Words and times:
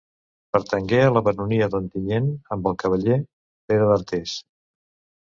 Pertangué 0.55 1.01
a 1.07 1.11
la 1.17 1.23
baronia 1.27 1.69
d'Ontinyent 1.75 2.33
amb 2.57 2.73
el 2.73 2.81
cavaller 2.87 3.21
Pere 3.29 3.95
d'Artés. 3.95 4.39